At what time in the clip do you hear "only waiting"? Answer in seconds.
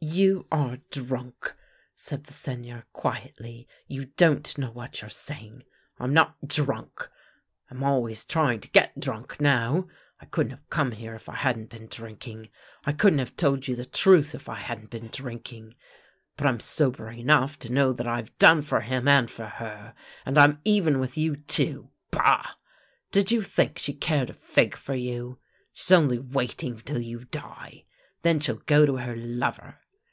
25.92-26.78